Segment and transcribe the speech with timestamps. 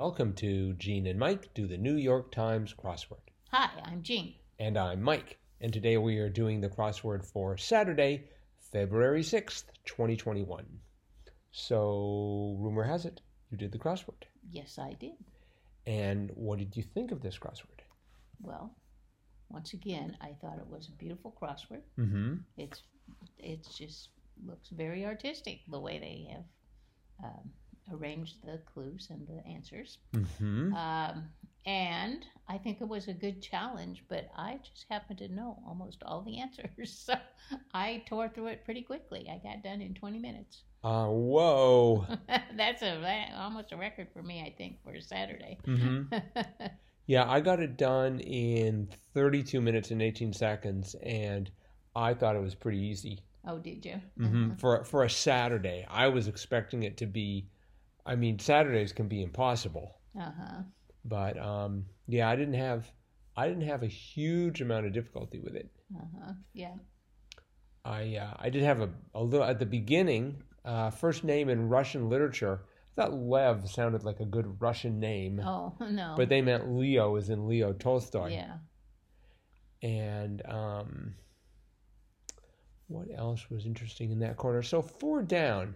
[0.00, 3.20] Welcome to Gene and Mike do the New York Times crossword.
[3.50, 4.32] Hi, I'm Jean.
[4.58, 5.36] And I'm Mike.
[5.60, 8.24] And today we are doing the crossword for Saturday,
[8.72, 10.64] February 6th, 2021.
[11.52, 14.22] So, rumor has it, you did the crossword.
[14.50, 15.16] Yes, I did.
[15.86, 17.82] And what did you think of this crossword?
[18.40, 18.74] Well,
[19.50, 21.82] once again, I thought it was a beautiful crossword.
[21.98, 22.36] Mm-hmm.
[22.56, 22.84] It's
[23.38, 24.08] it's just
[24.46, 26.44] looks very artistic the way they have
[27.22, 27.50] um,
[27.92, 29.98] arranged the clues and the answers.
[30.14, 30.74] Mm-hmm.
[30.74, 31.24] Um,
[31.66, 36.02] and I think it was a good challenge, but I just happened to know almost
[36.04, 37.14] all the answers, so
[37.74, 39.28] I tore through it pretty quickly.
[39.30, 40.62] I got done in 20 minutes.
[40.82, 42.06] Uh, whoa.
[42.56, 45.58] That's a almost a record for me, I think, for Saturday.
[45.66, 46.16] Mm-hmm.
[47.06, 51.50] Yeah, I got it done in 32 minutes and 18 seconds, and
[51.94, 53.18] I thought it was pretty easy.
[53.46, 54.00] oh, did you?
[54.16, 57.46] hmm For for a Saturday, I was expecting it to be.
[58.06, 60.62] I mean, Saturdays can be impossible, Uh huh.
[61.04, 62.90] but um, yeah, I didn't have
[63.36, 65.70] I didn't have a huge amount of difficulty with it.
[65.96, 66.32] Uh huh.
[66.54, 66.74] Yeah.
[67.84, 70.42] I uh, I did have a, a little at the beginning.
[70.64, 72.60] Uh, first name in Russian literature.
[72.92, 76.14] I thought Lev sounded like a good Russian name, Oh no.
[76.16, 78.32] but they meant Leo, as in Leo Tolstoy.
[78.32, 78.56] yeah.
[79.82, 81.14] And um,
[82.88, 84.62] what else was interesting in that corner?
[84.62, 85.74] So four down,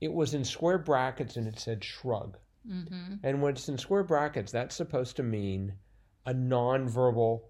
[0.00, 2.36] it was in square brackets and it said shrug.
[2.68, 3.14] Mm-hmm.
[3.22, 5.74] And when it's in square brackets, that's supposed to mean
[6.26, 7.40] a nonverbal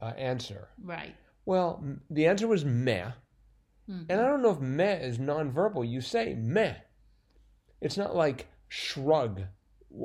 [0.00, 0.68] uh, answer.
[0.82, 1.14] Right.
[1.44, 3.12] Well, m- the answer was meh.
[3.88, 4.06] Mhm.
[4.08, 5.88] And I don't know if meh is nonverbal.
[5.88, 6.74] You say meh.
[7.80, 9.42] It's not like shrug.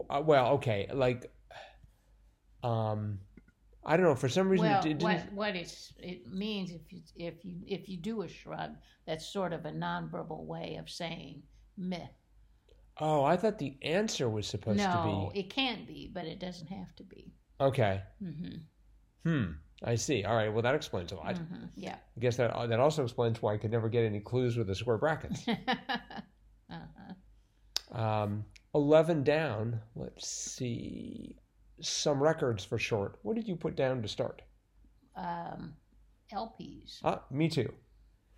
[0.10, 1.32] Uh, Well, okay, like,
[2.64, 3.20] um,
[3.86, 4.16] I don't know.
[4.16, 7.88] For some reason, Well, it, what what it's, it means if you if you if
[7.88, 8.72] you do a shrug,
[9.06, 11.44] that's sort of a nonverbal way of saying
[11.78, 12.08] meh.
[13.00, 15.10] Oh, I thought the answer was supposed no, to be.
[15.10, 17.34] No, it can be, but it doesn't have to be.
[17.62, 18.02] Okay.
[18.24, 19.30] Mm-hmm.
[19.30, 19.52] Hmm.
[19.84, 20.24] I see.
[20.24, 20.52] All right.
[20.52, 21.36] Well, that explains a lot.
[21.36, 21.66] Mm-hmm.
[21.76, 21.96] Yeah.
[21.96, 24.76] I guess that that also explains why I could never get any clues with the
[24.76, 25.48] square brackets.
[26.70, 27.98] uh-huh.
[27.98, 29.80] um, Eleven down.
[29.96, 31.36] Let's see.
[31.82, 33.20] Some records for short.
[33.22, 34.42] What did you put down to start?
[35.18, 35.74] um,
[36.34, 37.00] LPs.
[37.04, 37.72] Ah, me too.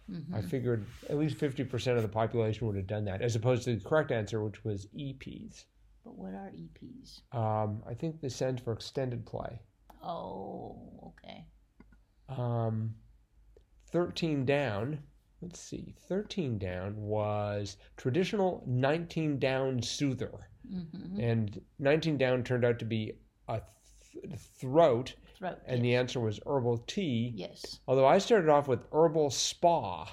[0.09, 3.35] Hmm I figured at least fifty percent of the population would have done that, as
[3.35, 5.65] opposed to the correct answer, which was EPs.
[6.03, 7.21] But what are EPs?
[7.35, 9.59] Um, I think this stands for extended play.
[10.03, 10.77] Oh,
[11.07, 11.45] okay.
[12.29, 12.95] Um,
[13.91, 14.99] 13 down,
[15.41, 20.49] let's see, 13 down was traditional 19 down soother.
[20.71, 21.19] Mm-hmm.
[21.19, 23.13] And 19 down turned out to be
[23.47, 23.61] a
[24.23, 25.57] th- throat, Throat.
[25.65, 27.31] and the answer was herbal tea.
[27.35, 27.79] yes.
[27.87, 30.09] Although I started off with herbal spa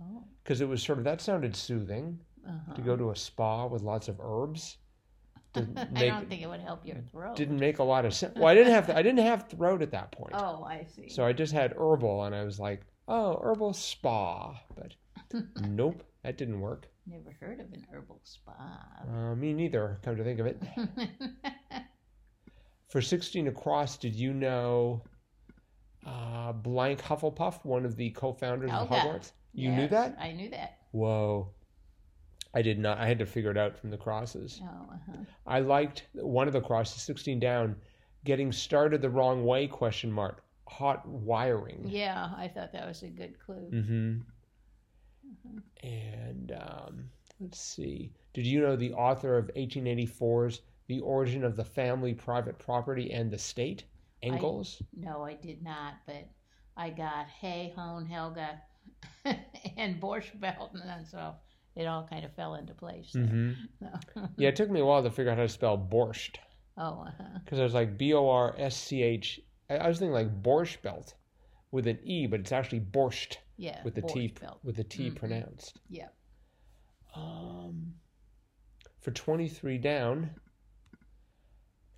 [0.00, 0.24] Oh.
[0.44, 2.74] because it was sort of that sounded soothing Uh-huh.
[2.74, 4.78] to go to a spa with lots of herbs.
[5.54, 7.34] Didn't I don't think it would help your throat.
[7.36, 8.34] didn't make a lot of sense.
[8.36, 10.32] Well, I didn't have I didn't have throat at that point.
[10.34, 11.08] Oh, I see.
[11.08, 14.60] So I just had herbal, and I was like, oh, herbal spa.
[14.76, 14.94] But
[15.62, 16.88] nope, that didn't work.
[17.06, 18.52] Never heard of an herbal spa.
[19.10, 20.62] Uh, me neither, come to think of it.
[22.88, 25.02] For 16 across, did you know
[26.06, 29.32] uh, Blank Hufflepuff, one of the co founders of Hogwarts?
[29.52, 30.16] You knew that?
[30.18, 30.78] I knew that.
[30.92, 31.50] Whoa.
[32.54, 32.98] I did not.
[32.98, 34.60] I had to figure it out from the crosses.
[34.62, 35.18] Oh, uh-huh.
[35.46, 37.76] I liked one of the crosses, 16 down,
[38.24, 41.84] getting started the wrong way, question mark, hot wiring.
[41.86, 43.70] Yeah, I thought that was a good clue.
[43.70, 44.16] Mm-hmm.
[45.86, 47.04] And um,
[47.38, 48.12] let's see.
[48.32, 53.30] Did you know the author of 1884's The Origin of the Family, Private Property, and
[53.30, 53.84] the State?
[54.22, 54.82] Engels?
[54.96, 56.28] No, I did not, but
[56.76, 58.60] I got Hay, Hone, Helga,
[59.76, 61.34] and Borscht Belt, and then so
[61.76, 63.12] it all kind of fell into place.
[63.14, 63.52] Mm-hmm.
[63.80, 64.28] No.
[64.36, 66.36] Yeah, it took me a while to figure out how to spell borscht
[66.76, 67.38] Oh, uh-huh.
[67.44, 69.40] because I was like B O R S C H.
[69.70, 71.14] I was thinking like borscht belt
[71.70, 73.80] with an E, but it's actually borscht yeah.
[73.84, 74.58] with the T Belt.
[74.64, 75.16] with the T Mhm.
[75.16, 75.78] pronounced.
[75.90, 76.08] Yeah.
[77.14, 77.94] Um,
[79.00, 80.30] for 23 down,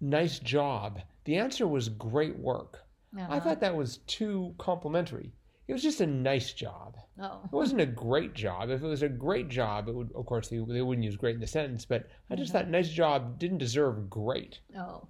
[0.01, 1.01] nice job.
[1.25, 2.81] The answer was great work.
[3.17, 3.41] I Uh-huh.
[3.41, 5.33] thought that was too complimentary.
[5.69, 6.97] It was just a nice job.
[7.21, 7.43] Oh.
[7.45, 8.71] It wasn't a great job.
[8.71, 11.35] If it was a great job, it would, of course, they, they wouldn't use great
[11.37, 12.55] in the sentence, but I just Mhm.
[12.55, 14.61] thought nice job didn't deserve great.
[14.77, 15.07] Oh,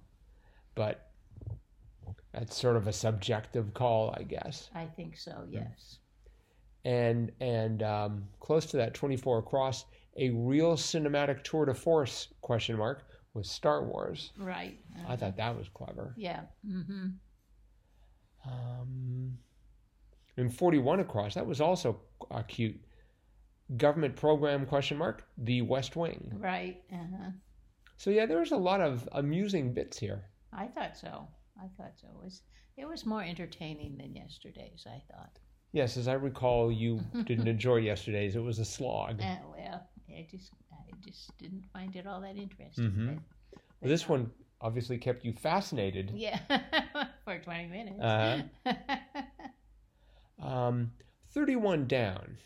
[0.75, 1.09] But
[2.31, 4.69] that's sort of a subjective call, I guess.
[4.73, 5.45] I think so.
[5.49, 5.97] Yes.
[6.83, 9.85] and and um, close to that 24 across
[10.17, 14.77] a real cinematic tour de force question mark was star wars Right.
[15.07, 16.41] i thought that was clever Yeah.
[16.67, 17.07] Mm-hmm.
[18.45, 19.37] um,
[20.37, 21.99] and 41 across that was also
[22.29, 22.79] uh, cute
[23.77, 26.81] government program question mark the west wing Right.
[26.91, 27.31] Uh-huh.
[27.97, 30.23] So yeah, there was a lot of amusing bits here.
[30.51, 31.27] I thought so.
[31.59, 32.07] I thought so.
[32.07, 32.41] It was
[32.75, 34.87] it was more entertaining than yesterday's.
[34.87, 35.37] I thought.
[35.71, 38.35] Yes, as I recall, you didn't enjoy yesterday's.
[38.35, 39.21] It was a slog.
[39.21, 40.49] Uh, well, I just
[40.91, 42.91] I just didn't find it all that interesting.
[42.91, 43.15] Mhm.
[43.53, 46.11] but- Well, this one obviously kept you fascinated.
[46.13, 46.39] Yeah,
[47.25, 47.99] for twenty minutes.
[48.01, 48.43] Uh-huh.
[50.41, 50.91] Um,
[51.33, 52.37] 31 down.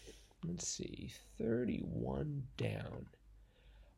[0.45, 1.11] Let's see.
[1.37, 3.05] 31 down.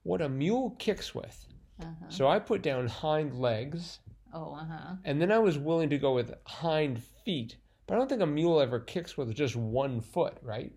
[0.04, 1.48] What a mule kicks with.
[1.82, 2.06] uh-huh.
[2.10, 4.00] So I put down hind legs,
[4.34, 4.96] Oh, uh huh.
[5.04, 7.58] and then I was willing to go with hind feet.
[7.88, 10.72] But I don't think a mule ever kicks with just one foot, right?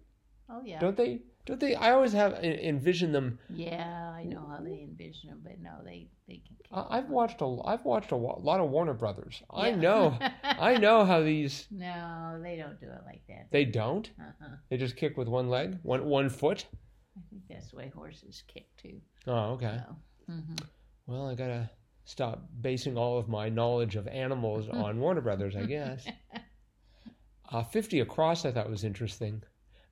[0.49, 0.79] Oh, yeah.
[0.79, 1.21] Don't they?
[1.51, 1.75] Don't they?
[1.75, 3.41] I always have en- envisioned them.
[3.49, 6.57] Yeah, I know how they envision them, but no, they they can.
[6.73, 7.61] I've watched a.
[7.65, 9.43] I've watched a lot of Warner Brothers.
[9.53, 10.17] I know.
[10.45, 11.67] I know how these.
[11.73, 13.49] no, they don't do it like that.
[13.51, 14.09] They don't.
[14.21, 14.55] Uh-huh.
[14.69, 16.67] They just kick with one leg, one one foot.
[17.17, 19.01] I think that's the way horses kick too.
[19.27, 19.81] Oh, okay.
[19.89, 19.97] So,
[20.33, 20.55] hmm
[21.09, 21.69] Well, I gotta
[22.05, 26.07] stop basing all of my knowledge of animals on Warner Brothers, I guess.
[27.53, 29.43] Uh, 50 Across I thought was interesting.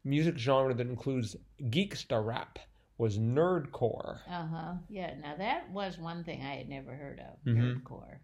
[0.08, 2.58] Music genre that includes geeksta rap
[2.96, 4.20] was nerdcore.
[4.28, 4.74] Uh huh.
[4.88, 5.14] Yeah.
[5.20, 7.82] Now that was one thing I had never heard of, Mhm.
[7.82, 8.18] nerdcore.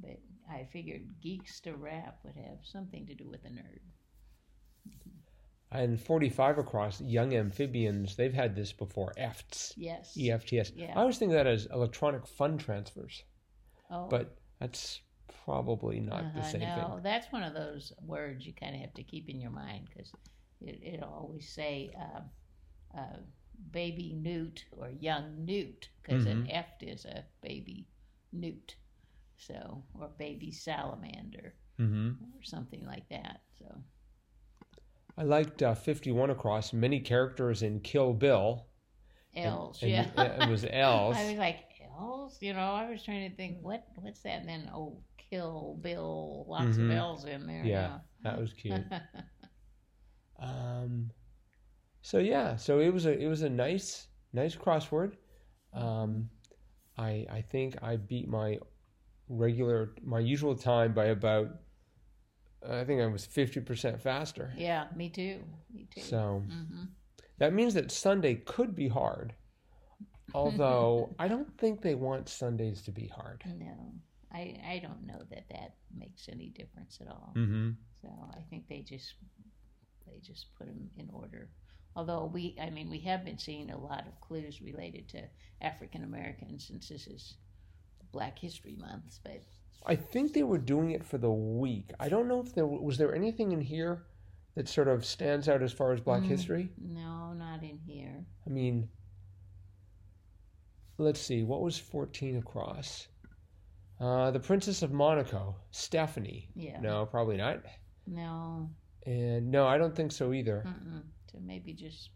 [0.00, 0.18] But
[0.50, 3.80] I figured geeksta rap would have something to do with a nerd.
[5.70, 9.14] And 45 Across, Young Amphibians, they've had this before.
[9.16, 9.72] EFTs.
[9.76, 10.14] Yes.
[10.16, 10.72] EFTS.
[10.76, 10.92] Yeah.
[10.94, 13.24] I always think of that as electronic fund transfers,
[13.90, 14.06] Oh.
[14.08, 15.00] but that's
[15.44, 17.02] probably not the Uh-huh, same no, thing.
[17.02, 20.12] that's one of those words you kind of have to keep in your mind because
[20.66, 22.20] it, it'll always say uh,
[22.98, 23.18] uh,
[23.70, 26.50] baby newt or young newt because an Mhm.
[26.50, 27.86] eft is a baby
[28.32, 28.76] newt,
[29.36, 33.40] so or baby salamander hmm or something like that.
[33.58, 33.82] So
[35.16, 38.66] I liked uh, 51 Across, many characters in Kill Bill.
[39.34, 41.18] And- elves, and yeah, It was elves.
[41.18, 41.64] I was like
[41.98, 42.74] elves, you know.
[42.74, 46.84] I was trying to think what what's that, and then oh, Kill Bill, lots Mhm.
[46.84, 47.64] of elves in there.
[47.64, 47.98] Yeah.
[48.22, 48.82] That was cute.
[52.12, 55.12] So yeah, so it was a it was a nice nice crossword.
[55.72, 56.28] Um,
[56.98, 58.58] I I think I beat my
[59.30, 61.48] regular my usual time by about
[62.68, 64.52] I think I was fifty percent faster.
[64.58, 65.42] yeah, me too.
[65.72, 66.02] Me too.
[66.02, 66.84] So hmm
[67.38, 69.32] that means that Sunday could be hard.
[70.34, 73.42] Although I don't think they want Sundays to be hard.
[73.46, 73.94] No,
[74.30, 77.32] I I don't know that that makes any difference at all.
[77.34, 77.70] Mm-hmm.
[78.02, 79.14] So I think they just
[80.06, 81.48] they just put them in order.
[81.94, 85.22] Although we, I mean, we have been seeing a lot of clues related to
[85.60, 87.34] African Americans since this is
[88.12, 89.18] Black History Month.
[89.22, 89.42] But
[89.84, 91.90] I think they were doing it for the week.
[92.00, 94.04] I don't know if there was there anything in here
[94.54, 96.26] that sort of stands out as far as Black Mm.
[96.28, 96.70] history.
[96.78, 98.24] no, not in here.
[98.46, 98.88] I mean,
[100.98, 103.08] let's see, what was 14 across?
[104.00, 106.48] Uh, the Princess of Monaco, Stephanie.
[106.54, 106.80] Yeah.
[106.80, 107.60] No, probably not.
[108.06, 108.68] No.
[109.06, 110.64] And no, I don't think so either.
[110.66, 111.02] Mm-mm.
[111.32, 112.10] So maybe just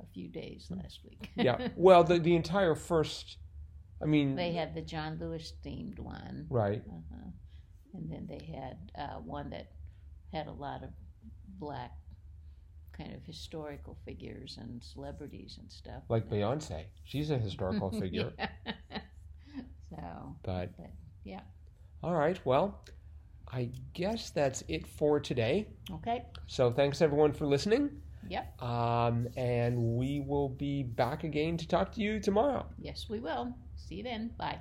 [0.00, 1.30] a few days last week.
[1.36, 1.68] yeah.
[1.76, 3.38] Well, the the entire first.
[4.00, 4.36] I mean.
[4.36, 6.46] they had the John Lewis themed one.
[6.50, 6.82] Right.
[6.88, 7.30] Uh-huh.
[7.94, 9.72] And then they had uh, one that
[10.32, 10.90] had a lot of
[11.58, 11.90] black
[12.96, 16.02] kind of historical figures and celebrities and stuff.
[16.08, 18.32] Like Beyonce, she's a historical figure.
[18.38, 18.48] Yeah.
[19.90, 20.90] so, But but
[21.24, 21.40] yeah.
[22.02, 22.84] all right, well,
[23.50, 25.68] I guess that's it for today.
[25.90, 26.24] Okay.
[26.46, 27.90] So thanks everyone for listening.
[28.28, 28.62] Yep.
[28.62, 32.66] Um, and we will be back again to talk to you tomorrow.
[32.78, 33.54] Yes, we will.
[33.76, 34.32] See you then.
[34.38, 34.58] Bye.